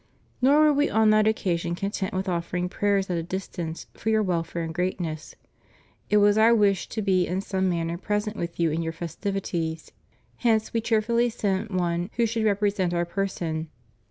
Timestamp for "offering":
2.27-2.69